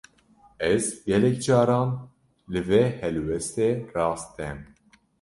Ez, 0.69 0.79
gelek 1.09 1.37
caran 1.45 1.91
li 2.51 2.61
vê 2.69 2.83
helwestê 2.99 3.67
rast 3.95 4.27
têm 4.37 4.57